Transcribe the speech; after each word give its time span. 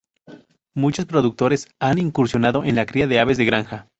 Muchos 0.73 1.05
productores 1.05 1.67
han 1.79 1.99
incursionado 1.99 2.63
en 2.63 2.73
la 2.75 2.87
cría 2.87 3.05
de 3.05 3.19
aves 3.19 3.37
de 3.37 3.45
granja. 3.45 3.87